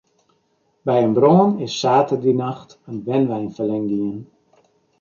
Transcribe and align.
By 0.85 0.97
in 1.05 1.13
brân 1.17 1.47
is 1.65 1.73
saterdeitenacht 1.81 2.71
in 2.89 2.97
wenwein 3.05 3.51
ferlern 3.55 3.85
gien. 3.91 4.17